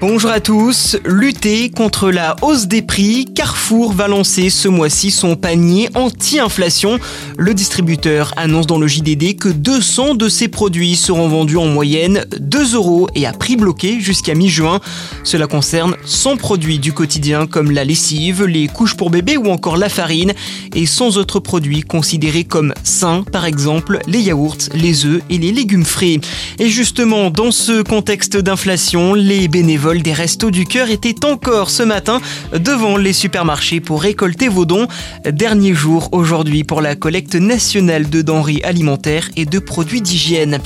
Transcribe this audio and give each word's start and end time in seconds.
Bonjour 0.00 0.30
à 0.30 0.38
tous. 0.38 0.96
Lutter 1.04 1.70
contre 1.70 2.12
la 2.12 2.36
hausse 2.42 2.68
des 2.68 2.82
prix, 2.82 3.24
Carrefour 3.34 3.92
va 3.92 4.06
lancer 4.06 4.48
ce 4.48 4.68
mois-ci 4.68 5.10
son 5.10 5.34
panier 5.34 5.88
anti-inflation. 5.96 7.00
Le 7.36 7.52
distributeur 7.52 8.32
annonce 8.36 8.68
dans 8.68 8.78
le 8.78 8.86
JDD 8.86 9.36
que 9.36 9.48
200 9.48 10.14
de 10.14 10.28
ses 10.28 10.46
produits 10.46 10.94
seront 10.94 11.26
vendus 11.26 11.56
en 11.56 11.66
moyenne 11.66 12.24
2 12.38 12.76
euros 12.76 13.08
et 13.16 13.26
à 13.26 13.32
prix 13.32 13.56
bloqué 13.56 13.98
jusqu'à 13.98 14.36
mi-juin. 14.36 14.78
Cela 15.24 15.48
concerne 15.48 15.96
100 16.04 16.36
produits 16.36 16.78
du 16.78 16.92
quotidien 16.92 17.48
comme 17.48 17.72
la 17.72 17.84
lessive, 17.84 18.44
les 18.44 18.68
couches 18.68 18.94
pour 18.94 19.10
bébé 19.10 19.36
ou 19.36 19.50
encore 19.50 19.76
la 19.76 19.88
farine 19.88 20.32
et 20.76 20.86
100 20.86 21.16
autres 21.16 21.40
produits 21.40 21.82
considérés 21.82 22.44
comme 22.44 22.72
sains, 22.84 23.24
par 23.32 23.46
exemple 23.46 23.98
les 24.06 24.20
yaourts, 24.20 24.68
les 24.74 25.06
œufs 25.06 25.22
et 25.28 25.38
les 25.38 25.50
légumes 25.50 25.84
frais. 25.84 26.20
Et 26.60 26.68
justement, 26.68 27.30
dans 27.30 27.50
ce 27.50 27.82
contexte 27.82 28.36
d'inflation, 28.36 29.14
les 29.14 29.48
bénévoles 29.48 29.87
des 29.96 30.12
Restos 30.12 30.50
du 30.50 30.66
Cœur 30.66 30.90
étaient 30.90 31.24
encore 31.24 31.70
ce 31.70 31.82
matin 31.82 32.20
devant 32.52 32.98
les 32.98 33.14
supermarchés 33.14 33.80
pour 33.80 34.02
récolter 34.02 34.48
vos 34.48 34.66
dons. 34.66 34.86
Dernier 35.24 35.72
jour 35.72 36.10
aujourd'hui 36.12 36.62
pour 36.62 36.82
la 36.82 36.94
collecte 36.94 37.34
nationale 37.34 38.10
de 38.10 38.20
denrées 38.20 38.60
alimentaires 38.64 39.30
et 39.36 39.46
de 39.46 39.58
produits 39.58 40.02
d'hygiène. 40.02 40.60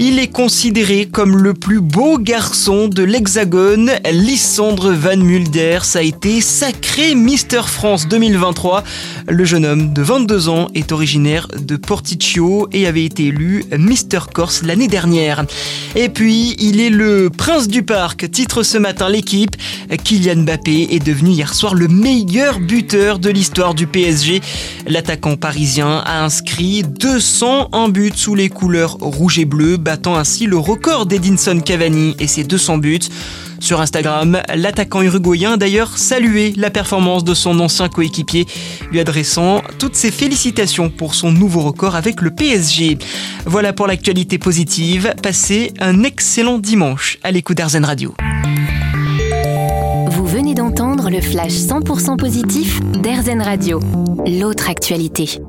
Il 0.00 0.20
est 0.20 0.28
considéré 0.28 1.06
comme 1.06 1.36
le 1.36 1.54
plus 1.54 1.80
beau 1.80 2.18
garçon 2.18 2.86
de 2.86 3.02
l'Hexagone. 3.02 3.90
Lysandre 4.12 4.92
Van 4.92 5.16
Mulders 5.16 5.96
a 5.96 6.02
été 6.02 6.40
sacré 6.40 7.16
Mister 7.16 7.62
France 7.66 8.06
2023. 8.06 8.84
Le 9.28 9.44
jeune 9.44 9.66
homme 9.66 9.92
de 9.92 10.00
22 10.00 10.48
ans 10.48 10.68
est 10.76 10.92
originaire 10.92 11.48
de 11.48 11.74
Porticcio 11.74 12.68
et 12.70 12.86
avait 12.86 13.04
été 13.04 13.26
élu 13.26 13.64
Mister 13.76 14.20
Corse 14.32 14.62
l'année 14.62 14.86
dernière. 14.86 15.44
Et 15.96 16.08
puis, 16.08 16.54
il 16.60 16.80
est 16.80 16.90
le 16.90 17.28
prince 17.28 17.66
du 17.66 17.82
parc, 17.82 18.30
titre 18.30 18.62
ce 18.62 18.78
matin 18.78 19.08
l'équipe. 19.08 19.56
Kylian 20.04 20.42
Mbappé 20.42 20.88
est 20.92 21.04
devenu 21.04 21.30
hier 21.30 21.52
soir 21.52 21.74
le 21.74 21.88
meilleur 21.88 22.60
buteur 22.60 23.18
de 23.18 23.30
l'histoire 23.30 23.74
du 23.74 23.88
PSG. 23.88 24.42
L'attaquant 24.86 25.34
parisien 25.34 26.04
a 26.06 26.22
inscrit 26.22 26.84
201 26.84 27.88
buts 27.88 28.12
sous 28.14 28.36
les 28.36 28.48
couleurs 28.48 28.96
rouge 29.00 29.40
et 29.40 29.44
bleu 29.44 29.76
battant 29.88 30.16
ainsi 30.16 30.44
le 30.44 30.58
record 30.58 31.06
d'Edinson 31.06 31.60
Cavani 31.60 32.14
et 32.18 32.26
ses 32.26 32.44
200 32.44 32.76
buts. 32.76 32.98
Sur 33.58 33.80
Instagram, 33.80 34.42
l'attaquant 34.54 35.00
uruguayen 35.00 35.54
a 35.54 35.56
d'ailleurs 35.56 35.96
salué 35.96 36.52
la 36.58 36.68
performance 36.68 37.24
de 37.24 37.32
son 37.32 37.58
ancien 37.58 37.88
coéquipier, 37.88 38.44
lui 38.90 39.00
adressant 39.00 39.62
toutes 39.78 39.94
ses 39.94 40.10
félicitations 40.10 40.90
pour 40.90 41.14
son 41.14 41.32
nouveau 41.32 41.60
record 41.60 41.94
avec 41.94 42.20
le 42.20 42.30
PSG. 42.30 42.98
Voilà 43.46 43.72
pour 43.72 43.86
l'actualité 43.86 44.36
positive. 44.36 45.14
Passez 45.22 45.72
un 45.80 46.02
excellent 46.02 46.58
dimanche 46.58 47.18
à 47.22 47.30
l'écoute 47.30 47.56
d'Arzen 47.56 47.86
Radio. 47.86 48.12
Vous 50.10 50.26
venez 50.26 50.52
d'entendre 50.52 51.08
le 51.08 51.22
flash 51.22 51.52
100% 51.52 52.18
positif 52.18 52.78
d'Airzen 52.92 53.40
Radio. 53.40 53.80
L'autre 54.26 54.68
actualité. 54.68 55.40